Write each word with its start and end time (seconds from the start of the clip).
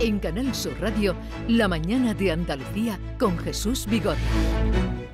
En 0.00 0.18
Canal 0.18 0.54
Sur 0.54 0.78
Radio, 0.78 1.16
La 1.48 1.68
mañana 1.68 2.12
de 2.12 2.30
Andalucía 2.30 2.98
con 3.18 3.38
Jesús 3.38 3.86
Vigorra. 3.88 4.18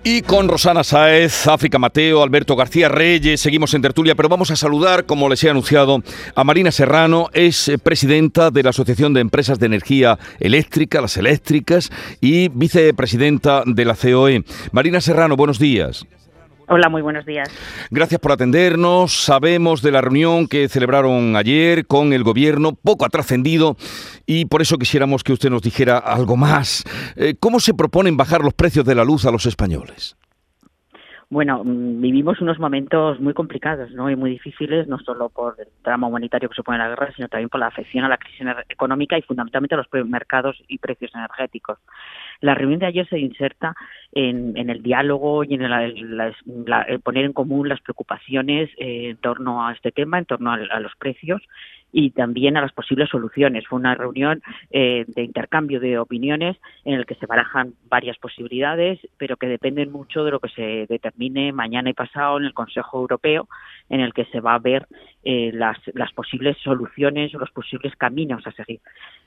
Y 0.03 0.23
con 0.23 0.49
Rosana 0.49 0.83
Saez, 0.83 1.47
África 1.47 1.79
Mateo, 1.79 2.25
Alberto 2.25 2.57
García 2.57 2.89
Reyes, 2.89 3.41
seguimos 3.41 3.73
en 3.75 3.83
tertulia, 3.83 4.17
pero 4.17 4.29
vamos 4.29 4.51
a 4.51 4.57
saludar, 4.57 5.07
como 5.07 5.29
les 5.29 5.45
he 5.45 5.51
anunciado, 5.51 6.03
a 6.35 6.43
Marina 6.43 6.73
Serrano, 6.73 7.29
es 7.33 7.69
eh, 7.69 7.79
presidenta 7.79 8.51
de 8.51 8.65
la 8.65 8.71
Asociación 8.71 9.15
de 9.15 9.21
Empresas 9.21 9.61
de 9.61 9.67
Energía 9.67 10.19
Eléctrica, 10.41 11.01
las 11.01 11.17
eléctricas, 11.17 11.93
y 12.21 12.49
vicepresidenta 12.49 13.63
de 13.65 13.85
la 13.85 13.95
COE. 13.95 14.45
Marina 14.73 15.01
Serrano, 15.01 15.37
buenos 15.37 15.61
días. 15.61 16.05
Hola, 16.75 16.89
muy 16.89 17.03
buenos 17.03 17.27
días. 17.27 17.51
Gracias 17.91 18.19
por 18.19 18.33
atendernos. 18.33 19.25
Sabemos 19.25 19.83
de 19.83 19.93
la 19.93 20.01
reunión 20.01 20.47
que 20.47 20.71
celebraron 20.71 21.37
ayer 21.37 21.87
con 21.87 22.15
el 22.15 22.25
gobierno, 22.25 22.73
poco 22.73 23.05
ha 23.05 23.11
trascendido 23.11 23.77
y 24.25 24.47
por 24.47 24.63
eso 24.63 24.79
quisiéramos 24.79 25.23
que 25.23 25.35
usted 25.35 25.51
nos 25.51 25.61
dijera 25.61 25.99
algo 25.99 26.35
más. 26.35 26.83
Eh, 27.17 27.35
¿Cómo 27.39 27.61
se 27.61 27.75
proponen 27.75 28.17
bajar 28.17 28.41
los 28.41 28.55
precios 28.55 28.87
de 28.87 28.95
la 28.95 29.05
luz 29.05 29.27
a 29.27 29.31
los 29.31 29.45
españoles? 29.45 30.17
Bueno, 31.33 31.65
mm, 31.65 32.03
vivimos 32.03 32.43
unos 32.43 32.59
momentos 32.59 33.19
muy 33.19 33.33
complicados 33.33 33.91
¿no? 33.93 34.11
y 34.11 34.17
muy 34.17 34.33
difíciles, 34.33 34.87
no 34.87 34.99
solo 34.99 35.31
por 35.31 35.57
el 35.59 35.69
drama 35.83 36.07
humanitario 36.07 36.51
que 36.51 36.55
supone 36.55 36.77
la 36.77 36.91
guerra, 36.91 37.11
sino 37.17 37.27
también 37.29 37.49
por 37.49 37.59
la 37.59 37.69
afección 37.69 38.05
a 38.05 38.11
la 38.11 38.19
crisis 38.19 38.47
económica 38.69 39.17
y 39.17 39.23
fundamentalmente 39.23 39.75
a 39.75 39.79
los 39.79 40.07
mercados 40.07 40.63
y 40.69 40.77
precios 40.77 41.11
energéticos. 41.15 41.79
La 42.43 42.55
reunión 42.55 42.81
de 42.81 42.87
ayer 42.87 43.09
se 43.09 43.19
inserta 43.19 43.75
en, 44.13 44.59
el 44.69 44.83
diálogo 44.83 45.43
y 45.43 45.55
en 45.55 45.63
el, 45.63 46.35
poner 47.03 47.25
en 47.25 47.33
común 47.33 47.67
las 47.67 47.81
preocupaciones 47.81 48.69
eh, 48.77 49.09
en 49.13 49.17
torno 49.17 49.67
a 49.67 49.73
este 49.73 49.91
tema, 49.91 50.19
en 50.19 50.27
torno 50.27 50.53
a, 50.53 50.81
los 50.81 50.95
precios 50.97 51.41
y 51.93 52.11
también 52.11 52.57
a 52.57 52.63
las 52.63 52.73
posibles 52.73 53.11
soluciones. 53.11 53.67
Fue 53.67 53.79
una 53.79 53.95
reunión 53.95 54.43
eh, 54.71 55.05
de 55.07 55.23
intercambio 55.23 55.79
de 55.79 55.99
opiniones 55.99 56.57
en 56.85 56.95
el 56.95 57.07
que 57.07 57.15
se 57.17 57.27
barajan 57.27 57.75
varias 57.89 58.19
posibilidades, 58.19 58.99
pero 59.19 59.37
que 59.37 59.47
dependen 59.47 59.93
mucho 59.93 60.25
de 60.25 60.31
lo 60.31 60.41
que 60.41 60.49
se 60.49 60.87
determine 60.89 61.53
mañana 61.53 61.91
y 61.91 61.95
pasado 61.95 62.39
en 62.39 62.45
el 62.45 62.55
Consejo 62.55 62.99
Europeo, 62.99 63.49
en 63.89 64.01
el 64.01 64.15
que 64.15 64.25
se 64.27 64.41
va 64.41 64.55
a 64.55 64.59
ver 64.59 64.87
eh, 65.23 65.51
las, 65.53 65.79
las 65.95 66.13
posibles 66.13 66.57
soluciones 66.59 67.35
o 67.35 67.39
los 67.39 67.51
posibles 67.51 67.95
caminos 67.97 68.47
a 68.47 68.53
seguir 68.53 68.81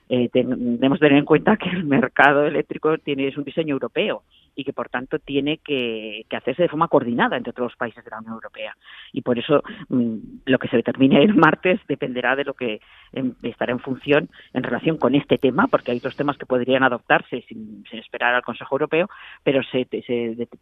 eh, 0.08 0.28
tenemos 0.32 0.98
que 0.98 1.06
tener 1.06 1.18
en 1.18 1.24
cuenta 1.24 1.56
que 1.56 1.68
el 1.68 1.84
mercado 1.84 2.46
eléctrico 2.46 2.96
tiene 2.98 3.28
es 3.28 3.36
un 3.36 3.44
diseño 3.44 3.72
europeo 3.72 4.22
y 4.56 4.64
que 4.64 4.72
por 4.72 4.88
tanto 4.88 5.18
tiene 5.18 5.58
que, 5.58 6.24
hacerse 6.36 6.62
de 6.62 6.68
forma 6.68 6.88
coordinada 6.88 7.36
entre 7.36 7.52
todos 7.52 7.70
los 7.70 7.76
países 7.76 8.04
de 8.04 8.10
la 8.10 8.18
Unión 8.18 8.34
Europea 8.34 8.76
y 9.12 9.22
por 9.22 9.38
eso 9.38 9.62
mm, 9.88 10.16
lo 10.46 10.58
que 10.58 10.68
se 10.68 10.76
determine 10.76 11.22
el 11.22 11.34
martes 11.34 11.80
dependerá 11.88 12.36
de 12.36 12.44
lo 12.44 12.54
que 12.54 12.80
em, 13.12 13.34
estará 13.42 13.72
en 13.72 13.80
función 13.80 14.28
en 14.52 14.62
relación 14.62 14.96
con 14.96 15.14
este 15.14 15.38
tema 15.38 15.66
porque 15.68 15.92
hay 15.92 15.98
otros 15.98 16.16
temas 16.16 16.36
que 16.36 16.46
podrían 16.46 16.82
adoptarse 16.82 17.44
sin, 17.48 17.84
esperar 17.92 18.34
al 18.34 18.42
Consejo 18.42 18.74
Europeo 18.74 19.08
pero 19.44 19.62
se, 19.70 19.86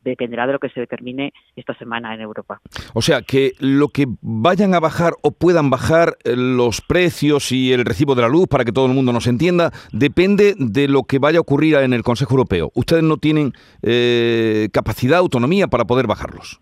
dependerá 0.02 0.46
de 0.46 0.52
lo 0.54 0.58
que 0.58 0.68
se 0.68 0.80
determine 0.80 1.32
esta 1.56 1.74
semana 1.74 2.14
en 2.14 2.20
Europa. 2.20 2.60
O 2.94 3.02
sea 3.02 3.22
que 3.22 3.52
lo 3.60 3.88
que 3.88 4.06
vayan 4.20 4.74
a 4.74 4.80
bajar 4.80 5.14
o 5.22 5.30
puedan 5.32 5.70
bajar 5.70 6.16
eh, 6.24 6.34
los 6.36 6.80
precios 6.80 7.52
y 7.52 7.72
el 7.72 7.84
recibo 7.84 8.14
de 8.14 8.22
la 8.22 8.28
luz 8.28 8.48
para 8.48 8.64
que 8.64 8.72
todo 8.72 8.86
el 8.86 8.92
mundo 8.92 9.12
nos 9.12 9.26
entienda, 9.26 9.72
depende 9.92 10.54
de 10.58 10.88
lo 10.88 11.04
que 11.04 11.18
vaya 11.18 11.38
a 11.38 11.42
ocurrir 11.42 11.76
en 11.76 11.92
el 11.92 12.02
Consejo 12.02 12.32
Europeo. 12.32 12.70
Ustedes 12.74 13.02
no 13.02 13.16
tienen 13.16 13.52
eh, 13.86 14.68
capacidad, 14.72 15.18
autonomía 15.18 15.68
para 15.68 15.84
poder 15.84 16.06
bajarlos. 16.06 16.60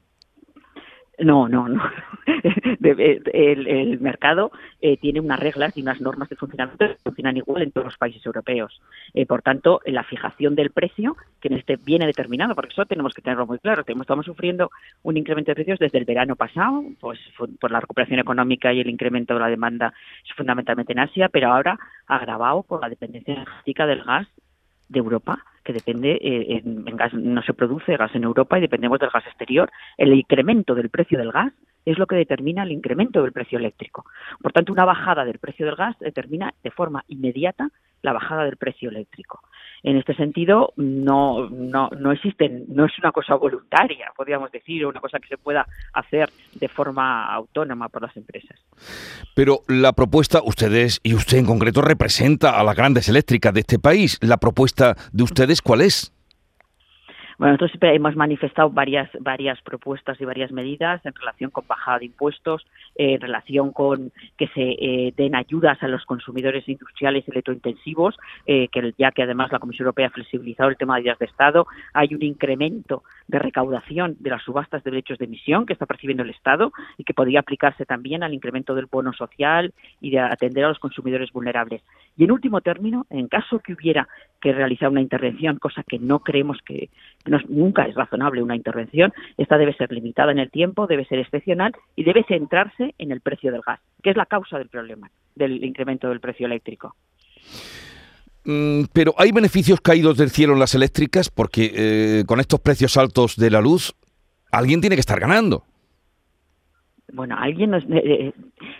No, 1.18 1.48
no, 1.48 1.68
no. 1.68 1.82
el, 2.82 4.00
mercado 4.00 4.50
eh, 4.80 4.96
tiene 4.96 5.20
unas 5.20 5.38
reglas 5.38 5.76
y 5.76 5.82
unas 5.82 6.00
normas 6.00 6.28
de 6.28 6.36
funcionamiento 6.36 6.88
que 6.88 6.96
funcionan 7.04 7.36
igual 7.36 7.62
en 7.62 7.70
todos 7.70 7.84
los 7.84 7.96
países 7.96 8.24
europeos. 8.26 8.80
Eh, 9.14 9.24
por 9.26 9.42
tanto, 9.42 9.80
la 9.86 10.02
fijación 10.02 10.56
del 10.56 10.70
precio, 10.70 11.16
que 11.40 11.48
en 11.48 11.54
este 11.54 11.76
viene 11.76 12.06
determinado, 12.06 12.56
porque 12.56 12.72
eso 12.72 12.86
tenemos 12.86 13.14
que 13.14 13.22
tenerlo 13.22 13.46
muy 13.46 13.58
claro. 13.58 13.84
Estamos 13.86 14.26
sufriendo 14.26 14.70
un 15.02 15.16
incremento 15.16 15.50
de 15.50 15.56
precios 15.56 15.78
desde 15.78 15.98
el 15.98 16.04
verano 16.04 16.34
pasado, 16.34 16.82
pues 16.98 17.20
por 17.60 17.70
la 17.70 17.80
recuperación 17.80 18.18
económica 18.18 18.72
y 18.72 18.80
el 18.80 18.90
incremento 18.90 19.34
de 19.34 19.40
la 19.40 19.48
demanda 19.48 19.94
fundamentalmente 20.36 20.92
en 20.92 21.00
Asia, 21.00 21.28
pero 21.28 21.52
ahora 21.52 21.78
agravado 22.06 22.64
por 22.64 22.80
la 22.80 22.88
dependencia 22.88 23.34
energética 23.34 23.86
del 23.86 24.02
gas 24.02 24.26
de 24.88 24.98
Europa 24.98 25.44
que 25.64 25.72
depende, 25.72 26.18
eh, 26.20 26.62
en, 26.64 26.84
gas 26.96 27.14
no 27.14 27.42
se 27.42 27.54
produce 27.54 27.96
gas 27.96 28.14
en 28.14 28.24
Europa 28.24 28.58
y 28.58 28.62
dependemos 28.62 28.98
del 28.98 29.10
gas 29.10 29.26
exterior. 29.26 29.70
El 29.96 30.12
incremento 30.12 30.74
del 30.74 30.90
precio 30.90 31.18
del 31.18 31.32
gas 31.32 31.52
es 31.84 31.98
lo 31.98 32.06
que 32.06 32.16
determina 32.16 32.62
el 32.62 32.72
incremento 32.72 33.22
del 33.22 33.32
precio 33.32 33.58
eléctrico. 33.58 34.04
Por 34.40 34.52
tanto, 34.52 34.72
una 34.72 34.84
bajada 34.84 35.24
del 35.24 35.38
precio 35.38 35.66
del 35.66 35.76
gas 35.76 35.98
determina 35.98 36.54
de 36.62 36.70
forma 36.70 37.04
inmediata 37.08 37.70
la 38.02 38.12
bajada 38.12 38.44
del 38.44 38.56
precio 38.56 38.90
eléctrico. 38.90 39.40
En 39.82 39.96
este 39.96 40.14
sentido, 40.14 40.72
no, 40.76 41.48
no, 41.50 41.90
no 41.98 42.12
existen, 42.12 42.66
no 42.68 42.86
es 42.86 42.92
una 42.98 43.10
cosa 43.10 43.34
voluntaria, 43.34 44.12
podríamos 44.16 44.52
decir, 44.52 44.84
o 44.84 44.88
una 44.88 45.00
cosa 45.00 45.18
que 45.18 45.28
se 45.28 45.38
pueda 45.38 45.66
hacer 45.92 46.30
de 46.54 46.68
forma 46.68 47.26
autónoma 47.32 47.88
por 47.88 48.02
las 48.02 48.16
empresas. 48.16 48.58
Pero 49.34 49.62
la 49.66 49.92
propuesta, 49.92 50.40
ustedes 50.44 51.00
y 51.02 51.14
usted 51.14 51.38
en 51.38 51.46
concreto 51.46 51.82
representa 51.82 52.60
a 52.60 52.64
las 52.64 52.76
grandes 52.76 53.08
eléctricas 53.08 53.52
de 53.54 53.60
este 53.60 53.78
país. 53.78 54.18
¿La 54.20 54.36
propuesta 54.36 54.96
de 55.12 55.22
ustedes 55.22 55.62
cuál 55.62 55.80
es? 55.80 56.12
Bueno, 57.42 57.54
nosotros 57.54 57.72
siempre 57.72 57.96
hemos 57.96 58.14
manifestado 58.14 58.70
varias, 58.70 59.10
varias 59.18 59.60
propuestas 59.62 60.20
y 60.20 60.24
varias 60.24 60.52
medidas 60.52 61.04
en 61.04 61.12
relación 61.12 61.50
con 61.50 61.66
bajada 61.66 61.98
de 61.98 62.04
impuestos, 62.04 62.64
en 62.94 63.20
relación 63.20 63.72
con 63.72 64.12
que 64.38 64.46
se 64.46 64.62
eh, 64.62 65.12
den 65.16 65.34
ayudas 65.34 65.82
a 65.82 65.88
los 65.88 66.04
consumidores 66.04 66.68
industriales 66.68 67.26
electrointensivos, 67.26 68.16
eh, 68.46 68.68
que 68.68 68.94
ya 68.96 69.10
que 69.10 69.24
además 69.24 69.50
la 69.50 69.58
Comisión 69.58 69.86
Europea 69.86 70.06
ha 70.06 70.10
flexibilizado 70.10 70.70
el 70.70 70.76
tema 70.76 70.94
de 70.94 71.00
ayudas 71.00 71.18
de 71.18 71.26
Estado, 71.26 71.66
hay 71.94 72.14
un 72.14 72.22
incremento 72.22 73.02
de 73.26 73.40
recaudación 73.40 74.14
de 74.20 74.30
las 74.30 74.44
subastas 74.44 74.84
de 74.84 74.92
derechos 74.92 75.18
de 75.18 75.24
emisión 75.24 75.66
que 75.66 75.72
está 75.72 75.86
percibiendo 75.86 76.22
el 76.22 76.30
Estado 76.30 76.72
y 76.96 77.02
que 77.02 77.12
podría 77.12 77.40
aplicarse 77.40 77.84
también 77.84 78.22
al 78.22 78.34
incremento 78.34 78.76
del 78.76 78.86
bono 78.86 79.12
social 79.14 79.74
y 80.00 80.10
de 80.10 80.20
atender 80.20 80.64
a 80.64 80.68
los 80.68 80.78
consumidores 80.78 81.32
vulnerables. 81.32 81.82
Y 82.16 82.22
en 82.22 82.30
último 82.30 82.60
término, 82.60 83.04
en 83.10 83.26
caso 83.26 83.58
que 83.58 83.72
hubiera 83.72 84.06
que 84.40 84.52
realizar 84.52 84.90
una 84.90 85.00
intervención, 85.00 85.58
cosa 85.58 85.82
que 85.82 85.98
no 85.98 86.18
creemos 86.18 86.58
que, 86.64 86.90
nunca 87.48 87.84
es 87.84 87.94
razonable 87.94 88.42
una 88.42 88.56
intervención, 88.56 89.12
esta 89.36 89.58
debe 89.58 89.74
ser 89.74 89.92
limitada 89.92 90.32
en 90.32 90.38
el 90.38 90.50
tiempo, 90.50 90.86
debe 90.86 91.04
ser 91.04 91.18
excepcional 91.18 91.72
y 91.96 92.04
debe 92.04 92.24
centrarse 92.24 92.94
en 92.98 93.12
el 93.12 93.20
precio 93.20 93.52
del 93.52 93.62
gas, 93.66 93.80
que 94.02 94.10
es 94.10 94.16
la 94.16 94.26
causa 94.26 94.58
del 94.58 94.68
problema, 94.68 95.10
del 95.34 95.64
incremento 95.64 96.08
del 96.08 96.20
precio 96.20 96.46
eléctrico. 96.46 96.94
Mm, 98.44 98.84
pero 98.92 99.14
hay 99.18 99.30
beneficios 99.32 99.80
caídos 99.80 100.16
del 100.16 100.30
cielo 100.30 100.52
en 100.52 100.58
las 100.58 100.74
eléctricas 100.74 101.30
porque 101.30 101.72
eh, 101.74 102.24
con 102.26 102.40
estos 102.40 102.60
precios 102.60 102.96
altos 102.96 103.36
de 103.36 103.50
la 103.50 103.60
luz, 103.60 103.94
alguien 104.50 104.80
tiene 104.80 104.96
que 104.96 105.00
estar 105.00 105.20
ganando 105.20 105.64
bueno, 107.12 107.36
alguien 107.38 107.74
eh, 107.74 107.82
eh, 107.90 108.32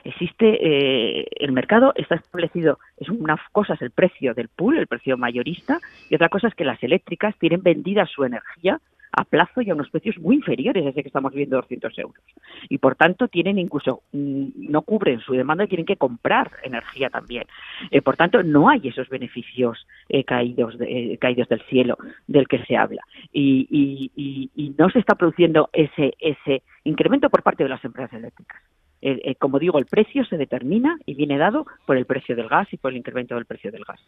existe 0.05 0.59
eh, 0.61 1.27
el 1.37 1.53
mercado 1.53 1.93
está 1.95 2.15
establecido 2.17 2.79
es 2.97 3.09
una 3.09 3.39
cosa 3.53 3.75
es 3.75 3.83
el 3.83 3.91
precio 3.91 4.35
del 4.35 4.49
pool, 4.49 4.79
el 4.79 4.87
precio 4.87 5.17
mayorista 5.17 5.79
y 6.09 6.15
otra 6.15 6.29
cosa 6.29 6.49
es 6.49 6.55
que 6.55 6.65
las 6.65 6.83
eléctricas 6.83 7.37
tienen 7.39 7.63
vendida 7.63 8.07
su 8.07 8.25
energía 8.25 8.81
a 9.13 9.25
plazo 9.25 9.61
y 9.61 9.71
a 9.71 9.75
unos 9.75 9.91
precios 9.91 10.19
muy 10.19 10.37
inferiores 10.37 10.85
a 10.85 10.89
ese 10.91 11.03
que 11.03 11.09
estamos 11.09 11.33
viendo 11.33 11.57
200 11.57 11.99
euros. 11.99 12.25
Y 12.69 12.79
por 12.79 12.97
tanto 12.97 13.29
tienen 13.29 13.59
incluso, 13.59 14.03
mm, 14.13 14.71
no 14.71 14.83
cubren 14.83 15.21
su 15.21 15.35
demanda 15.35 15.65
y 15.65 15.69
tienen 15.69 15.87
que 15.87 15.97
comprar 15.97 16.51
energía 16.63 17.11
también. 17.11 17.45
Eh, 17.91 18.03
por 18.03 18.17
tanto, 18.17 18.43
no 18.43 18.69
hay 18.69 18.89
esos 18.89 19.09
beneficios 19.09 19.87
eh, 20.09 20.25
caídos, 20.25 20.77
eh, 20.81 21.19
caídos 21.19 21.49
del 21.49 21.63
cielo 21.63 21.99
del 22.27 22.49
que 22.49 22.65
se 22.65 22.77
habla. 22.77 23.03
Y, 23.33 24.51
y 24.55 24.75
no 24.79 24.91
se 24.91 24.99
está 24.99 25.15
produciendo 25.15 25.69
ese, 25.73 26.15
ese 26.19 26.63
incremento 26.85 27.31
por 27.31 27.43
parte 27.43 27.63
de 27.63 27.69
las 27.69 27.85
empresas 27.85 28.13
eléctricas. 28.13 28.63
Eh, 29.05 29.21
eh, 29.25 29.35
como 29.35 29.59
digo, 29.59 29.79
el 29.79 29.87
precio 29.87 30.25
se 30.25 30.37
determina 30.37 30.97
y 31.05 31.15
viene 31.15 31.37
dado 31.37 31.67
por 31.87 31.97
el 31.97 32.07
precio 32.07 32.37
del 32.37 32.49
gas 32.49 32.69
y 32.73 32.77
por 32.77 32.93
el 32.93 32.99
incremento 32.99 33.35
del 33.35 33.47
precio 33.47 33.73
del 33.73 33.85
gas. 33.85 34.01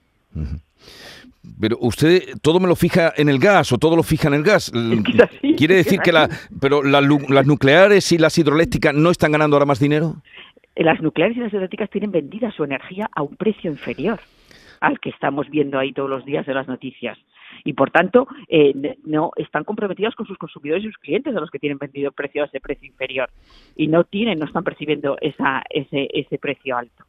Pero 1.61 1.77
usted 1.81 2.23
todo 2.41 2.61
me 2.61 2.69
lo 2.69 2.77
fija 2.77 3.13
en 3.17 3.29
el 3.29 3.41
gas 3.41 3.73
o 3.73 3.79
todo 3.79 3.97
lo 3.97 4.05
fija 4.05 4.29
en 4.29 4.35
el 4.35 4.45
gas. 4.45 4.73
¿Quiere 5.57 5.75
decir 5.75 5.99
que 5.99 6.13
la, 6.13 6.29
pero 6.61 6.85
las 6.85 7.47
nucleares 7.47 8.13
y 8.13 8.19
las 8.19 8.39
hidroeléctricas 8.39 8.95
no 8.95 9.11
están 9.11 9.33
ganando 9.33 9.57
ahora 9.57 9.67
más 9.67 9.81
dinero? 9.81 10.15
Las 10.77 11.01
nucleares 11.03 11.37
y 11.37 11.41
las 11.41 11.49
hidroeléctricas 11.49 11.91
tienen 11.91 12.13
vendida 12.13 12.53
su 12.53 12.63
energía 12.63 13.11
a 13.13 13.23
un 13.23 13.35
precio 13.37 13.71
inferior 13.71 14.21
al 14.81 15.01
que 15.01 15.11
estamos 15.11 15.49
viendo 15.51 15.79
ahí 15.79 15.93
todos 15.93 16.11
los 16.11 16.25
días 16.25 16.47
de 16.47 16.55
las 16.55 16.69
noticias. 16.69 17.19
Y 17.65 17.75
por 17.75 17.91
tanto, 17.91 18.27
eh, 18.49 18.97
no 19.05 19.31
están 19.37 19.65
comprometidos 19.65 20.15
con 20.15 20.27
sus 20.27 20.39
consumidores 20.39 20.85
y 20.85 20.89
sus 20.89 20.99
clientes 20.99 21.35
a 21.37 21.41
los 21.41 21.51
que 21.51 21.59
tienen 21.59 21.79
vendido 21.79 22.13
precio 22.13 22.43
a 22.43 22.47
ese 22.47 22.61
precio 22.61 22.87
inferior. 22.87 23.31
Y 23.77 23.89
no 23.89 24.05
tienen, 24.05 24.39
no 24.39 24.47
están 24.47 24.65
percibiendo 24.65 25.17
esa, 25.21 25.63
ese, 25.71 26.09
ese 26.13 26.39
precio 26.39 26.77
alto. 26.77 27.05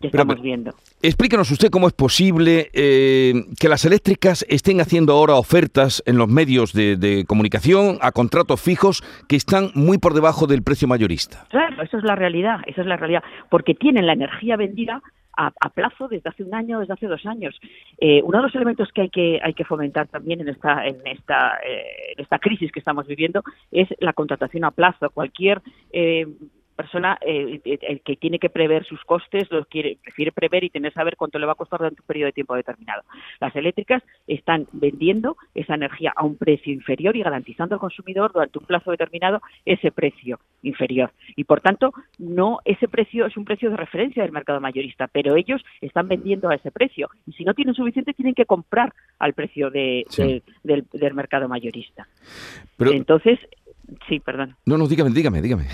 Que 0.00 0.06
estamos 0.06 0.40
viendo. 0.40 0.72
Explícanos 1.02 1.50
usted 1.50 1.70
cómo 1.70 1.88
es 1.88 1.92
posible 1.92 2.70
eh, 2.72 3.32
que 3.58 3.68
las 3.68 3.84
eléctricas 3.84 4.46
estén 4.48 4.80
haciendo 4.80 5.12
ahora 5.12 5.34
ofertas 5.34 6.02
en 6.06 6.18
los 6.18 6.28
medios 6.28 6.72
de, 6.72 6.96
de, 6.96 7.24
comunicación 7.26 7.98
a 8.00 8.12
contratos 8.12 8.60
fijos 8.60 9.02
que 9.28 9.34
están 9.34 9.70
muy 9.74 9.98
por 9.98 10.14
debajo 10.14 10.46
del 10.46 10.62
precio 10.62 10.86
mayorista. 10.86 11.46
Claro, 11.50 11.82
esa 11.82 11.98
es 11.98 12.04
la 12.04 12.14
realidad, 12.14 12.60
esa 12.66 12.82
es 12.82 12.86
la 12.86 12.96
realidad, 12.96 13.24
porque 13.50 13.74
tienen 13.74 14.06
la 14.06 14.12
energía 14.12 14.56
vendida 14.56 15.02
a, 15.38 15.68
plazo 15.70 16.08
desde 16.08 16.28
hace 16.28 16.42
un 16.42 16.54
año, 16.54 16.80
desde 16.80 16.94
hace 16.94 17.06
dos 17.06 17.24
años. 17.26 17.58
Eh, 17.98 18.20
uno 18.24 18.38
de 18.38 18.44
los 18.44 18.54
elementos 18.54 18.90
que 18.92 19.02
hay 19.02 19.10
que 19.10 19.40
hay 19.42 19.54
que 19.54 19.64
fomentar 19.64 20.08
también 20.08 20.40
en 20.40 20.48
esta 20.48 20.84
en 20.86 21.00
esta 21.06 21.58
eh, 21.64 22.12
en 22.16 22.22
esta 22.22 22.38
crisis 22.38 22.72
que 22.72 22.80
estamos 22.80 23.06
viviendo 23.06 23.42
es 23.70 23.88
la 24.00 24.12
contratación 24.12 24.64
a 24.64 24.72
plazo. 24.72 25.10
Cualquier 25.10 25.62
eh, 25.92 26.26
persona 26.78 27.18
eh, 27.20 27.60
el 27.64 28.00
que 28.02 28.14
tiene 28.14 28.38
que 28.38 28.50
prever 28.50 28.84
sus 28.84 29.02
costes 29.02 29.50
lo 29.50 29.64
quiere 29.64 29.98
prefiere 30.00 30.30
prever 30.30 30.62
y 30.62 30.70
tener 30.70 30.92
saber 30.92 31.16
cuánto 31.16 31.40
le 31.40 31.46
va 31.46 31.52
a 31.52 31.56
costar 31.56 31.80
durante 31.80 32.00
un 32.00 32.06
periodo 32.06 32.26
de 32.26 32.32
tiempo 32.32 32.54
determinado. 32.54 33.02
Las 33.40 33.54
eléctricas 33.56 34.00
están 34.28 34.68
vendiendo 34.70 35.36
esa 35.56 35.74
energía 35.74 36.12
a 36.14 36.24
un 36.24 36.36
precio 36.36 36.72
inferior 36.72 37.16
y 37.16 37.22
garantizando 37.22 37.74
al 37.74 37.80
consumidor 37.80 38.32
durante 38.32 38.60
un 38.60 38.64
plazo 38.64 38.92
determinado 38.92 39.42
ese 39.64 39.90
precio 39.90 40.38
inferior 40.62 41.10
y 41.34 41.42
por 41.44 41.60
tanto 41.60 41.92
no 42.18 42.60
ese 42.64 42.86
precio 42.86 43.26
es 43.26 43.36
un 43.36 43.44
precio 43.44 43.70
de 43.70 43.76
referencia 43.76 44.22
del 44.22 44.30
mercado 44.30 44.60
mayorista, 44.60 45.08
pero 45.08 45.34
ellos 45.34 45.60
están 45.80 46.06
vendiendo 46.06 46.48
a 46.48 46.54
ese 46.54 46.70
precio 46.70 47.10
y 47.26 47.32
si 47.32 47.44
no 47.44 47.54
tienen 47.54 47.74
suficiente 47.74 48.14
tienen 48.14 48.34
que 48.34 48.46
comprar 48.46 48.94
al 49.18 49.32
precio 49.32 49.70
de, 49.70 50.04
del, 50.62 51.14
mercado 51.14 51.48
mayorista. 51.48 52.06
Entonces, 52.78 53.40
sí, 54.08 54.20
perdón. 54.20 54.54
No, 54.64 54.78
no, 54.78 54.86
dígame, 54.86 55.10
dígame, 55.10 55.42
dígame. 55.42 55.66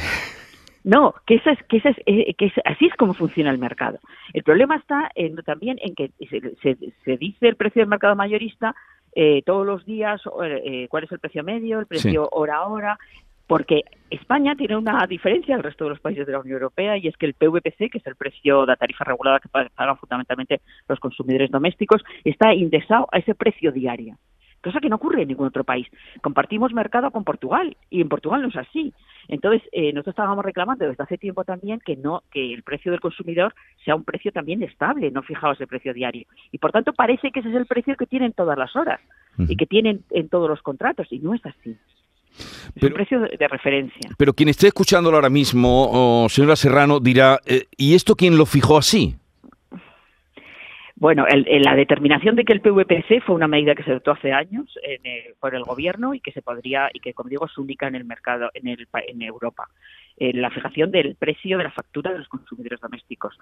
No, 0.85 1.15
que, 1.27 1.37
esa 1.37 1.57
que, 1.57 1.79
esa 1.79 1.91
eh, 2.05 2.35
que 2.35 2.53
así 2.67 2.87
es 2.87 2.95
como 2.97 3.15
funciona 3.15 3.51
el 3.51 3.59
mercado. 3.59 3.99
El 4.35 4.43
problema 4.43 4.77
está 4.77 5.11
en, 5.15 5.35
también 5.37 5.79
en 5.81 5.95
que 5.95 6.11
se, 6.29 7.17
dice 7.17 7.49
el 7.49 7.57
precio 7.57 7.81
del 7.81 7.89
mercado 7.89 8.15
mayorista 8.15 8.75
eh, 9.15 9.43
todos 9.47 9.67
los 9.67 9.87
días, 9.87 10.21
eh, 10.45 10.87
cuál 10.91 11.05
es 11.05 11.13
el 11.13 11.21
precio 11.21 11.43
medio, 11.43 11.81
el 11.81 11.87
precio 11.87 12.29
hora 12.31 12.57
a 12.57 12.67
hora, 12.67 12.99
porque 13.47 13.83
España 14.11 14.57
tiene 14.57 14.77
una 14.77 15.07
diferencia 15.07 15.55
del 15.55 15.65
resto 15.65 15.85
de 15.85 15.91
los 15.91 16.01
países 16.01 16.27
de 16.27 16.33
la 16.33 16.41
Unión 16.41 16.57
Europea 16.57 16.99
y 16.99 17.09
es 17.09 17.17
que 17.17 17.27
el 17.27 17.35
PVPC, 17.35 17.91
que 17.91 17.99
es 17.99 18.07
el 18.07 18.17
precio 18.17 18.63
de 18.63 18.67
la 18.67 18.77
tarifa 18.77 19.05
regulada 19.05 19.41
que 19.41 19.49
pagan 19.49 19.97
fundamentalmente 19.97 20.61
los 20.87 21.01
consumidores 21.01 21.51
domésticos, 21.51 22.03
está 22.25 22.53
indexado 22.53 23.09
a 23.11 23.19
ese 23.19 23.35
precio 23.35 23.73
diario 23.73 24.19
cosa 24.65 24.81
que 24.81 24.89
no 24.89 24.97
ocurre 24.97 25.23
en 25.23 25.29
ningún 25.29 25.47
otro 25.47 25.63
país. 25.63 25.87
Compartimos 26.23 26.73
mercado 26.73 27.11
con 27.11 27.23
Portugal 27.23 27.77
y 27.91 28.01
en 28.01 28.09
Portugal 28.09 28.43
no 28.43 28.49
es 28.49 28.57
así. 28.57 28.93
Entonces, 29.29 29.63
eh, 29.73 29.93
nosotros 29.93 30.15
estábamos 30.15 30.45
reclamando 30.45 30.87
desde 30.87 31.03
hace 31.03 31.19
tiempo 31.19 31.45
también 31.45 31.81
que 31.81 31.97
no 31.97 32.23
que 32.33 32.53
el 32.53 32.63
precio 32.63 32.91
del 32.91 33.01
consumidor 33.01 33.55
sea 33.85 33.95
un 33.95 34.05
precio 34.05 34.33
también 34.33 34.63
estable, 34.63 35.11
no 35.11 35.23
fijaos 35.23 35.61
el 35.61 35.67
precio 35.67 35.95
diario. 35.95 36.27
Y 36.51 36.59
por 36.59 36.73
tanto 36.73 36.93
parece 36.93 37.31
que 37.31 37.41
ese 37.41 37.51
es 37.51 37.55
el 37.55 37.67
precio 37.67 37.97
que 37.97 38.07
tienen 38.07 38.33
todas 38.33 38.59
las 38.59 38.75
horas 38.75 39.01
y 39.39 39.57
que 39.57 39.67
tienen 39.67 40.05
en 40.11 40.29
todos 40.29 40.49
los 40.49 40.63
contratos 40.63 41.07
y 41.11 41.19
no 41.19 41.35
es 41.35 41.45
así. 41.45 41.77
Es 42.75 42.83
un 42.83 42.93
precio 42.93 43.21
de, 43.21 43.49
referencia. 43.49 44.11
Pero 44.17 44.33
quien 44.33 44.49
esté 44.49 44.67
escuchándolo 44.67 45.17
ahora 45.17 45.31
mismo, 45.31 46.27
señora 46.29 46.57
Serrano, 46.57 46.99
dirá, 46.99 47.39
eh, 47.47 47.67
¿y 47.77 47.95
esto 47.95 48.17
quién 48.17 48.37
lo 48.37 48.47
fijó 48.47 48.77
así? 48.77 49.15
Bueno, 51.05 51.27
el, 51.29 51.45
la 51.61 51.77
determinación 51.77 52.35
de 52.35 52.47
que 52.47 52.55
el 52.55 52.63
PVPC 52.63 53.23
fue 53.27 53.35
una 53.35 53.47
medida 53.47 53.75
que 53.75 53.83
se 53.83 53.91
adoptó 53.91 54.13
hace 54.13 54.33
años 54.33 54.75
por 55.39 55.55
el 55.55 55.63
gobierno 55.63 56.15
y 56.15 56.21
que 56.21 56.33
se 56.33 56.41
podría 56.41 56.89
y 56.95 57.01
que, 57.01 57.13
como 57.13 57.29
digo, 57.29 57.45
es 57.45 57.59
única 57.59 57.87
en 57.87 57.95
el 57.95 58.07
mercado 58.07 58.51
en, 58.55 58.69
el, 58.69 58.89
en 59.07 59.21
Europa. 59.21 59.69
Eh, 60.17 60.33
la 60.33 60.49
fijación 60.49 60.91
del 60.91 61.15
precio 61.17 61.59
de 61.59 61.65
la 61.65 61.73
factura 61.73 62.11
de 62.11 62.21
los 62.21 62.29
consumidores 62.29 62.81
domésticos. 62.81 63.37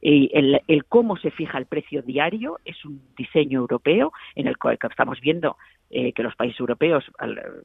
Y 0.00 0.28
el, 0.36 0.60
el, 0.66 0.86
cómo 0.86 1.16
se 1.16 1.30
fija 1.30 1.56
el 1.56 1.66
precio 1.66 2.02
diario 2.02 2.58
es 2.64 2.84
un 2.84 3.00
diseño 3.16 3.60
europeo 3.60 4.12
en 4.34 4.48
el 4.48 4.56
que 4.56 4.76
estamos 4.88 5.20
viendo 5.20 5.56
eh, 5.90 6.12
que 6.14 6.24
los 6.24 6.34
países 6.34 6.58
europeos, 6.58 7.04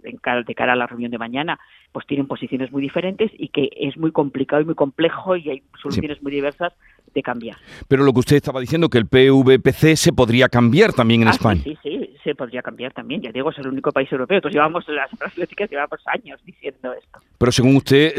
de 0.03 0.53
cara 0.53 0.73
a 0.73 0.75
la 0.75 0.85
reunión 0.85 1.09
de 1.09 1.17
mañana, 1.17 1.59
pues 1.91 2.05
tienen 2.05 2.27
posiciones 2.27 2.71
muy 2.71 2.81
diferentes 2.81 3.31
y 3.33 3.47
que 3.47 3.69
es 3.75 3.97
muy 3.97 4.11
complicado 4.11 4.61
y 4.61 4.65
muy 4.65 4.75
complejo 4.75 5.35
y 5.37 5.49
hay 5.49 5.63
soluciones 5.81 6.21
muy 6.21 6.33
diversas 6.33 6.73
de 7.13 7.21
cambiar. 7.21 7.57
Pero 7.87 8.03
lo 8.03 8.13
que 8.13 8.19
usted 8.19 8.35
estaba 8.35 8.59
diciendo, 8.59 8.89
que 8.89 8.97
el 8.97 9.07
PVPC 9.07 9.95
se 9.95 10.13
podría 10.13 10.49
cambiar 10.49 10.93
también 10.93 11.21
en 11.21 11.29
ah, 11.29 11.31
España. 11.31 11.61
Sí, 11.63 11.77
sí, 11.81 12.15
se 12.23 12.35
podría 12.35 12.61
cambiar 12.61 12.93
también. 12.93 13.21
Ya 13.21 13.31
digo, 13.31 13.49
es 13.49 13.57
el 13.57 13.67
único 13.67 13.91
país 13.91 14.11
europeo. 14.11 14.37
Entonces 14.37 14.55
llevamos, 14.55 14.85
las 14.87 15.09
políticas 15.35 15.69
llevamos 15.69 15.99
años 16.07 16.39
diciendo 16.45 16.93
esto. 16.93 17.19
Pero 17.37 17.51
según 17.51 17.77
usted, 17.77 18.13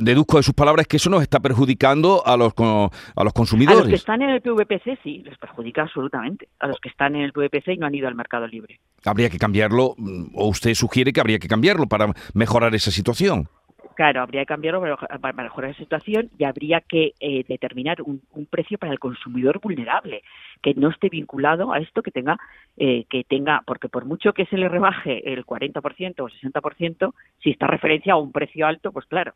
deduzco 0.00 0.38
de 0.38 0.42
sus 0.42 0.54
palabras 0.54 0.86
que 0.86 0.96
eso 0.96 1.10
nos 1.10 1.22
está 1.22 1.40
perjudicando 1.40 2.22
a 2.26 2.36
los, 2.36 2.52
a 2.56 3.24
los 3.24 3.32
consumidores. 3.32 3.78
A 3.78 3.82
los 3.82 3.88
que 3.88 3.96
están 3.96 4.22
en 4.22 4.30
el 4.30 4.40
PVPC 4.40 4.98
sí, 5.02 5.22
les 5.24 5.36
perjudica 5.38 5.82
absolutamente. 5.82 6.48
A 6.60 6.66
los 6.66 6.78
que 6.80 6.88
están 6.88 7.14
en 7.16 7.22
el 7.22 7.32
PVPC 7.32 7.68
y 7.68 7.76
no 7.76 7.86
han 7.86 7.94
ido 7.94 8.08
al 8.08 8.14
mercado 8.14 8.46
libre. 8.46 8.80
Habría 9.04 9.30
que 9.30 9.38
cambiarlo, 9.38 9.94
o 10.34 10.48
usted 10.48 10.74
sugiere 10.74 11.12
que 11.12 11.20
habría 11.20 11.38
que 11.38 11.48
cambiarlo 11.48 11.86
para 11.86 12.12
mejorar 12.34 12.74
esa 12.74 12.90
situación. 12.90 13.48
Claro, 13.98 14.22
habría 14.22 14.42
que 14.42 14.46
cambiarlo 14.46 14.96
para 15.20 15.42
mejorar 15.42 15.72
la 15.72 15.76
situación 15.76 16.30
y 16.38 16.44
habría 16.44 16.80
que 16.80 17.14
eh, 17.18 17.44
determinar 17.48 18.00
un, 18.00 18.22
precio 18.48 18.78
para 18.78 18.92
el 18.92 19.00
consumidor 19.00 19.58
vulnerable 19.60 20.22
que 20.62 20.72
no 20.74 20.90
esté 20.90 21.08
vinculado 21.08 21.72
a 21.72 21.80
esto 21.80 22.00
que 22.00 22.12
tenga 22.12 22.38
eh, 22.76 23.06
que 23.10 23.24
tenga 23.24 23.60
porque 23.66 23.88
por 23.88 24.04
mucho 24.04 24.32
que 24.32 24.46
se 24.46 24.56
le 24.56 24.68
rebaje 24.68 25.32
el 25.32 25.44
40% 25.44 26.14
o 26.20 26.28
60% 26.28 27.12
si 27.42 27.50
está 27.50 27.66
referencia 27.66 28.12
a 28.12 28.18
un 28.18 28.30
precio 28.30 28.68
alto 28.68 28.92
pues 28.92 29.04
claro 29.06 29.32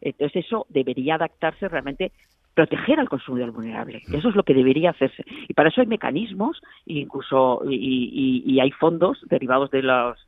entonces 0.00 0.46
eso 0.46 0.66
debería 0.68 1.16
adaptarse 1.16 1.66
realmente 1.66 2.12
proteger 2.54 2.98
al 2.98 3.08
consumidor 3.08 3.52
vulnerable. 3.52 4.02
Eso 4.12 4.28
es 4.28 4.34
lo 4.34 4.42
que 4.42 4.54
debería 4.54 4.90
hacerse. 4.90 5.24
Y 5.48 5.54
para 5.54 5.68
eso 5.68 5.80
hay 5.80 5.86
mecanismos 5.86 6.60
incluso 6.86 7.62
y, 7.68 8.58
hay 8.60 8.70
fondos 8.72 9.18
derivados 9.28 9.70
de 9.70 9.82
los, 9.82 10.18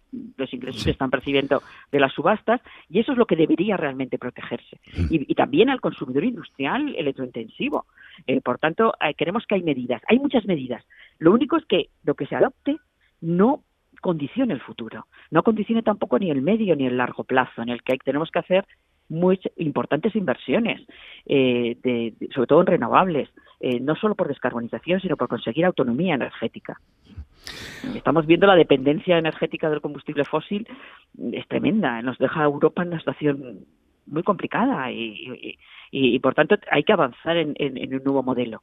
ingresos 0.53 0.85
que 0.85 0.91
están 0.91 1.11
percibiendo 1.11 1.63
de 1.91 2.01
las 2.01 2.13
subastas 2.13 2.61
y 2.89 3.01
eso 3.01 3.13
es 3.13 3.19
lo 3.19 3.27
que 3.27 3.37
debería 3.37 3.77
realmente 3.77 4.19
protegerse. 4.19 4.81
Y, 5.11 5.35
también 5.35 5.71
al 5.71 5.81
consumidor 5.81 6.25
industrial 6.25 6.95
electrointensivo. 6.97 7.87
Eh, 8.27 8.41
por 8.41 8.59
tanto, 8.59 8.95
eh, 9.01 9.15
queremos 9.15 9.45
que 9.47 9.57
hay 9.57 9.63
medidas. 9.63 10.03
Hay 10.09 10.19
muchas 10.19 10.45
medidas. 10.47 10.85
Lo 11.19 11.33
único 11.33 11.57
es 11.57 11.65
que 11.67 11.89
lo 12.05 12.15
que 12.15 12.27
se 12.27 12.37
adopte 12.37 12.77
no 13.21 13.65
condicione 14.01 14.53
el 14.53 14.61
futuro, 14.61 15.07
no 15.31 15.43
condicione 15.43 15.83
tampoco 15.83 16.19
ni 16.19 16.31
el 16.31 16.43
medio 16.43 16.75
ni 16.75 16.87
el 16.87 16.97
largo 16.97 17.25
plazo, 17.25 17.63
en 17.63 17.69
el 17.69 17.83
que 17.83 17.97
tenemos 17.99 18.31
que 18.31 18.41
hacer 18.41 18.67
muy 19.09 19.39
importantes 19.57 20.17
inversiones, 20.17 20.81
eh, 21.27 21.77
de, 21.83 22.15
sobre 22.35 22.47
todo 22.47 22.61
en 22.61 22.67
renovables, 22.67 23.29
eh, 23.61 23.79
no 23.81 23.95
solo 23.97 24.15
por 24.15 24.29
descarbonización, 24.29 25.01
sino 25.01 25.17
por 25.17 25.29
conseguir 25.29 25.65
autonomía 25.65 26.15
energética. 26.15 26.81
Estamos 27.95 28.27
viendo 28.27 28.47
la 28.47 28.57
dependencia 28.57 29.19
energética 29.19 29.69
del 29.69 29.81
combustible 29.81 30.25
fósil, 30.25 30.67
es 31.33 31.47
tremenda, 31.49 32.01
nos 32.03 32.19
deja 32.19 32.41
a 32.41 32.45
Europa 32.45 32.83
en 32.83 32.89
una 32.89 32.99
situación 32.99 33.67
muy 34.07 34.23
complicada 34.23 34.91
y, 34.91 35.57
y, 35.91 36.19
por 36.19 36.35
tanto 36.35 36.57
hay 36.71 36.83
que 36.83 36.93
avanzar 36.93 37.37
en 37.37 37.55
un 37.95 38.03
nuevo 38.05 38.23
modelo. 38.23 38.63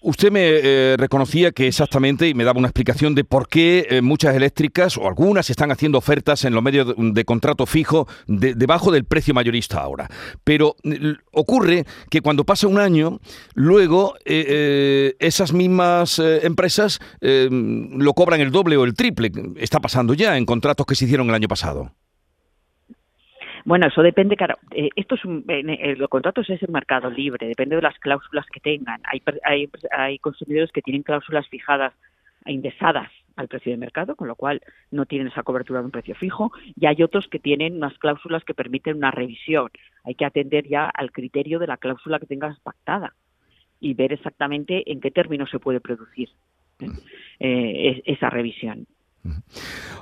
Usted 0.00 0.30
me 0.30 0.42
eh, 0.44 0.96
reconocía 0.98 1.52
que 1.52 1.66
exactamente, 1.66 2.28
y 2.28 2.34
me 2.34 2.44
daba 2.44 2.58
una 2.58 2.68
explicación 2.68 3.14
de 3.14 3.24
por 3.24 3.48
qué 3.48 3.86
eh, 3.90 4.02
muchas 4.02 4.34
eléctricas 4.34 4.96
o 4.96 5.08
algunas 5.08 5.50
están 5.50 5.70
haciendo 5.70 5.98
ofertas 5.98 6.44
en 6.44 6.54
los 6.54 6.62
medios 6.62 6.94
de, 6.96 7.24
contrato 7.24 7.66
fijo 7.66 8.06
debajo 8.26 8.92
del 8.92 9.04
precio 9.04 9.34
mayorista 9.34 9.80
ahora. 9.80 10.08
Pero 10.44 10.76
ocurre 11.32 11.84
que 12.10 12.20
cuando 12.20 12.44
pasa 12.44 12.68
un 12.68 12.78
año, 12.78 13.20
luego 13.54 14.14
eh, 14.24 15.16
esas 15.18 15.52
mismas 15.52 16.18
empresas 16.18 17.00
lo 17.20 18.14
cobran 18.14 18.40
el 18.40 18.50
doble 18.50 18.76
o 18.76 18.84
el 18.84 18.94
triple. 18.94 19.30
Está 19.56 19.80
pasando 19.80 20.14
ya 20.14 20.36
en 20.36 20.46
contratos 20.46 20.86
que 20.86 20.94
se 20.94 21.04
hicieron 21.06 21.28
el 21.28 21.34
año 21.34 21.48
pasado. 21.48 21.92
Bueno, 23.68 23.86
eso 23.86 24.02
depende, 24.02 24.34
claro, 24.34 24.56
eh, 24.70 24.88
esto 24.96 25.14
es 25.14 25.26
un, 25.26 25.44
eh, 25.46 25.94
los 25.94 26.08
contratos 26.08 26.48
es 26.48 26.62
el 26.62 26.70
mercado 26.70 27.10
libre, 27.10 27.46
depende 27.46 27.76
de 27.76 27.82
las 27.82 27.98
cláusulas 27.98 28.46
que 28.46 28.60
tengan. 28.60 28.98
Hay, 29.04 29.20
hay, 29.44 29.68
hay 29.90 30.18
consumidores 30.20 30.72
que 30.72 30.80
tienen 30.80 31.02
cláusulas 31.02 31.46
fijadas, 31.48 31.92
indexadas 32.46 33.10
al 33.36 33.46
precio 33.46 33.70
de 33.70 33.76
mercado, 33.76 34.16
con 34.16 34.26
lo 34.26 34.36
cual 34.36 34.62
no 34.90 35.04
tienen 35.04 35.28
esa 35.28 35.42
cobertura 35.42 35.80
de 35.80 35.84
un 35.84 35.90
precio 35.90 36.14
fijo, 36.14 36.50
y 36.80 36.86
hay 36.86 37.02
otros 37.02 37.28
que 37.28 37.38
tienen 37.38 37.76
unas 37.76 37.92
cláusulas 37.98 38.42
que 38.42 38.54
permiten 38.54 38.96
una 38.96 39.10
revisión. 39.10 39.68
Hay 40.02 40.14
que 40.14 40.24
atender 40.24 40.66
ya 40.66 40.86
al 40.86 41.12
criterio 41.12 41.58
de 41.58 41.66
la 41.66 41.76
cláusula 41.76 42.18
que 42.18 42.24
tengas 42.24 42.58
pactada 42.60 43.12
y 43.80 43.92
ver 43.92 44.14
exactamente 44.14 44.90
en 44.90 44.98
qué 45.02 45.10
términos 45.10 45.50
se 45.50 45.58
puede 45.58 45.80
producir 45.80 46.30
eh, 47.38 48.02
esa 48.06 48.30
revisión. 48.30 48.86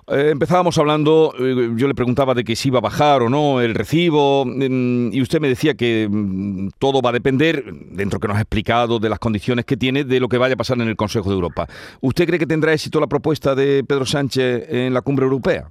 Eh, 0.09 0.30
empezábamos 0.30 0.78
hablando, 0.78 1.35
eh, 1.38 1.73
yo 1.76 1.88
le 1.88 1.95
preguntaba 1.95 2.35
de 2.35 2.45
que 2.45 2.54
si 2.54 2.68
iba 2.68 2.78
a 2.78 2.80
bajar 2.80 3.23
o 3.23 3.28
no 3.28 3.61
el 3.61 3.75
recibo, 3.75 4.45
mm, 4.47 5.12
y 5.12 5.21
usted 5.21 5.40
me 5.40 5.49
decía 5.49 5.75
que 5.75 6.09
mm, 6.09 6.68
todo 6.78 7.02
va 7.02 7.11
a 7.11 7.12
depender, 7.12 7.64
dentro 7.90 8.21
que 8.21 8.28
nos 8.28 8.37
ha 8.37 8.42
explicado, 8.42 9.00
de 9.00 9.09
las 9.09 9.18
condiciones 9.18 9.64
que 9.64 9.76
tiene, 9.76 10.04
de 10.04 10.21
lo 10.21 10.28
que 10.28 10.38
vaya 10.38 10.54
a 10.54 10.56
pasar 10.56 10.80
en 10.80 10.88
el 10.88 10.97
Consejo 10.97 11.28
de 11.28 11.35
Europa. 11.35 11.66
¿Usted 12.00 12.26
cree 12.26 12.38
que 12.38 12.47
tendrá 12.47 12.73
éxito 12.73 13.00
la 13.00 13.09
propuesta 13.09 13.54
de 13.54 13.83
Pedro 13.83 14.06
Sánchez 14.06 14.66
en 14.68 14.95
la 14.95 15.02
cumbre 15.02 15.25
europea? 15.25 15.68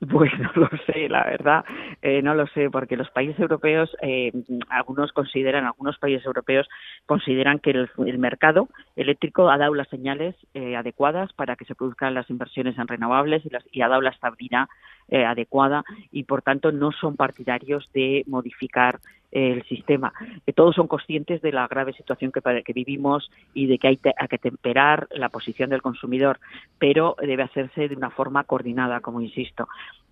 Pues 0.10 0.30
no 0.38 0.50
lo 0.54 0.68
sé, 0.86 1.08
la 1.08 1.24
verdad, 1.24 1.64
eh, 2.02 2.20
no 2.20 2.34
lo 2.34 2.46
sé, 2.48 2.68
porque 2.70 2.96
los 2.96 3.08
países 3.10 3.38
europeos, 3.40 3.96
eh, 4.02 4.30
algunos 4.68 5.12
consideran, 5.12 5.64
algunos 5.64 5.98
países 5.98 6.24
europeos 6.26 6.68
consideran 7.06 7.58
que 7.60 7.70
el, 7.70 8.18
mercado 8.18 8.68
eléctrico 8.94 9.48
ha 9.48 9.56
dado 9.56 9.74
las 9.74 9.88
señales 9.88 10.34
eh, 10.52 10.76
adecuadas 10.76 11.32
para 11.32 11.56
que 11.56 11.64
se 11.64 11.74
produzcan 11.74 12.14
las 12.14 12.28
inversiones 12.28 12.76
en 12.78 12.88
renovables 12.88 13.44
y, 13.46 13.50
las, 13.50 13.64
y 13.72 13.80
ha 13.80 13.88
dado 13.88 14.02
la 14.02 14.10
estabilidad 14.10 14.68
adecuada 15.08 15.84
y, 16.10 16.24
por 16.24 16.42
tanto, 16.42 16.72
no 16.72 16.90
son 16.90 17.14
partidarios 17.14 17.88
de 17.92 18.24
modificar 18.26 18.98
el 19.30 19.62
sistema. 19.64 20.12
Que 20.44 20.52
todos 20.52 20.74
son 20.74 20.86
conscientes 20.86 21.42
de 21.42 21.52
la 21.52 21.66
grave 21.68 21.92
situación 21.92 22.32
que, 22.32 22.40
que 22.62 22.72
vivimos 22.72 23.30
y 23.54 23.66
de 23.66 23.78
que 23.78 23.88
hay, 23.88 23.96
que 23.96 24.38
temperar 24.38 25.08
la 25.10 25.28
posición 25.28 25.70
del 25.70 25.82
consumidor, 25.82 26.38
pero 26.78 27.16
debe 27.20 27.42
hacerse 27.42 27.88
de 27.88 27.96
una 27.96 28.10
forma 28.10 28.44
coordinada, 28.44 29.00
como 29.00 29.20
insisto. 29.20 29.68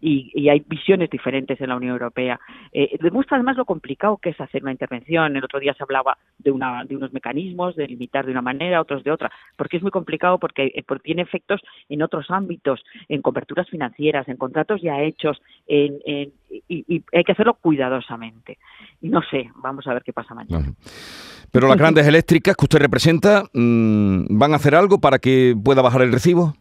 Y, 0.06 0.50
hay 0.50 0.62
visiones 0.66 1.08
diferentes 1.08 1.58
en 1.61 1.70
la 1.70 1.76
Unión 1.76 1.92
Europea. 1.92 2.38
Eh, 2.73 2.99
demuestra 3.00 3.38
además 3.38 3.56
lo 3.56 3.64
complicado 3.64 4.18
que 4.18 4.30
es 4.30 4.40
hacer 4.40 4.62
una 4.62 4.73
intervención. 4.73 5.34
El 5.34 5.44
otro 5.44 5.58
día 5.58 5.73
se 5.73 5.82
hablaba 5.82 6.18
de, 6.38 6.50
una, 6.50 6.84
de 6.84 6.94
unos 6.94 7.12
mecanismos, 7.14 7.75
de 7.75 7.88
limitar 7.88 8.26
de 8.26 8.32
una 8.32 8.42
manera, 8.42 8.82
otros 8.82 9.02
de 9.02 9.11
otra, 9.11 9.32
porque 9.56 9.78
es 9.78 9.82
muy 9.82 9.90
complicado 9.90 10.38
porque, 10.38 10.66
eh, 10.75 10.84
tiene 11.02 11.23
efectos 11.23 11.62
en 11.88 12.02
otros 12.02 12.30
ámbitos, 12.30 12.84
en 13.08 13.23
coberturas 13.23 13.68
financieras, 13.70 14.28
en 14.28 14.37
contratos 14.37 14.82
ya 14.82 15.00
hechos, 15.00 15.40
en, 15.66 15.99
y, 16.68 17.02
hay 17.12 17.25
que 17.25 17.32
hacerlo 17.32 17.54
cuidadosamente. 17.54 18.58
Y 19.00 19.08
no 19.08 19.23
sé, 19.23 19.50
vamos 19.56 19.87
a 19.87 19.94
ver 19.94 20.02
qué 20.02 20.12
pasa 20.12 20.34
mañana. 20.34 20.75
Pero 21.50 21.66
las 21.66 21.78
grandes 21.78 22.06
eléctricas 22.06 22.56
que 22.56 22.64
usted 22.64 22.78
representa, 22.78 23.44
mm, 23.54 24.38
¿van 24.38 24.52
a 24.52 24.56
hacer 24.56 24.75
algo 24.75 25.00
para 25.00 25.18
que 25.18 25.56
pueda 25.62 25.80
bajar 25.80 26.02
el 26.02 26.12
recibo? 26.12 26.54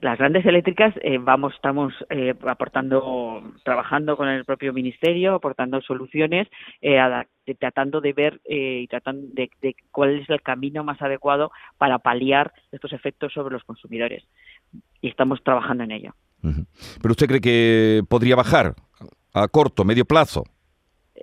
Las 0.00 0.18
grandes 0.18 0.44
eléctricas, 0.44 0.94
eh, 1.02 1.18
vamos, 1.18 1.54
estamos 1.54 1.92
eh, 2.10 2.34
aportando, 2.46 3.42
trabajando 3.64 4.16
con 4.16 4.28
el 4.28 4.44
propio 4.44 4.72
ministerio, 4.72 5.34
aportando 5.34 5.80
soluciones, 5.80 6.48
eh, 6.80 6.98
tratando 7.58 8.00
de 8.00 8.12
ver 8.12 8.40
y 8.44 8.86
tratando 8.88 9.26
de, 9.32 9.50
cuál 9.90 10.20
es 10.20 10.30
el 10.30 10.42
camino 10.42 10.84
más 10.84 11.00
adecuado 11.02 11.50
para 11.78 11.98
paliar 11.98 12.52
estos 12.70 12.92
efectos 12.92 13.32
sobre 13.32 13.54
los 13.54 13.64
consumidores. 13.64 14.24
Y 15.00 15.08
estamos 15.08 15.42
trabajando 15.42 15.84
en 15.84 15.92
ello. 15.92 16.14
¿Pero 16.42 17.12
usted 17.12 17.26
cree 17.26 17.40
que 17.40 18.02
podría 18.08 18.36
bajar 18.36 18.74
a 19.34 19.48
corto, 19.48 19.84
medio 19.84 20.04
plazo? 20.04 20.44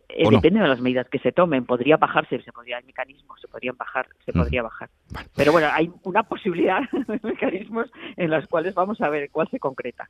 Eh, 0.10 0.26
depende 0.30 0.60
de 0.60 0.68
las 0.68 0.80
medidas 0.80 1.08
que 1.10 1.20
se 1.20 1.32
tomen. 1.32 1.66
Podría 1.66 1.98
bajarse, 1.98 2.42
se 2.42 2.52
podría, 2.52 2.78
hay 2.78 2.84
mecanismos, 2.84 3.40
se 3.40 3.48
podrían 3.48 3.76
bajar, 3.78 4.08
se 4.26 4.34
podría 4.34 4.62
bajar. 4.62 4.90
Pero 5.36 5.52
bueno, 5.52 5.68
hay 5.72 5.92
una 6.04 6.24
posibilidad 6.24 6.82
de 6.92 7.20
mecanismos 7.24 7.88
en 8.16 8.30
los 8.30 8.48
cuales 8.48 8.74
vamos 8.74 9.02
a 9.02 9.10
ver 9.10 9.30
cuál 9.32 9.48
se 9.50 9.60
concreta. 9.60 10.10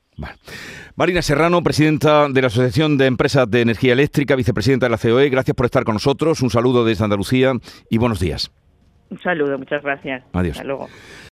Marina 0.96 1.22
Serrano, 1.22 1.62
presidenta 1.63 2.27
de 2.29 2.41
la 2.41 2.48
Asociación 2.48 2.98
de 2.98 3.05
Empresas 3.05 3.50
de 3.50 3.62
Energía 3.62 3.93
Eléctrica, 3.93 4.36
vicepresidenta 4.36 4.88
de 4.88 4.91
la 4.91 4.98
COE, 4.98 5.29
gracias 5.29 5.55
por 5.55 5.65
estar 5.65 5.84
con 5.84 5.96
nosotros. 5.96 6.41
Un 6.41 6.50
saludo 6.50 6.84
desde 6.86 7.03
Andalucía 7.03 7.53
y 7.89 7.98
buenos 7.98 8.19
días. 8.19 8.51
Un 9.10 9.19
saludo, 9.22 9.57
muchas 9.57 9.81
gracias. 9.84 10.24
Adiós. 10.34 10.57
Hasta 10.57 10.67
luego. 10.67 10.89